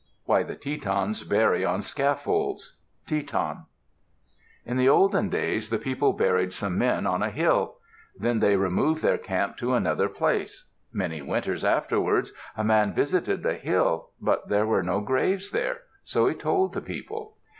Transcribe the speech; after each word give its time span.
WHY 0.25 0.41
THE 0.41 0.55
TETONS 0.55 1.23
BURY 1.25 1.63
ON 1.63 1.83
SCAFFOLDS 1.83 2.77
Teton 3.05 3.67
In 4.65 4.75
the 4.77 4.89
olden 4.89 5.29
days, 5.29 5.69
the 5.69 5.77
people 5.77 6.13
buried 6.13 6.51
some 6.53 6.75
men 6.75 7.05
on 7.05 7.21
a 7.21 7.29
hill. 7.29 7.75
Then 8.17 8.39
they 8.39 8.55
removed 8.55 9.03
their 9.03 9.19
camp 9.19 9.57
to 9.57 9.75
another 9.75 10.09
place. 10.09 10.65
Many 10.91 11.21
winters 11.21 11.63
afterwards, 11.63 12.31
a 12.57 12.63
man 12.63 12.95
visited 12.95 13.43
the 13.43 13.53
hill; 13.53 14.09
but 14.19 14.49
there 14.49 14.65
were 14.65 14.81
no 14.81 15.01
graves 15.01 15.51
there. 15.51 15.81
So 16.03 16.27
he 16.27 16.33
told 16.33 16.73
the 16.73 16.81
people. 16.81 17.37